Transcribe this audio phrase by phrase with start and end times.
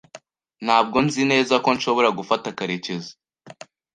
[0.65, 3.11] Ntabwo nzi neza ko nshobora gufata Karekezi.